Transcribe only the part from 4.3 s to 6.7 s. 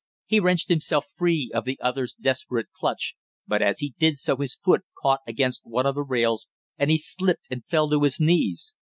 his foot caught against one of the rails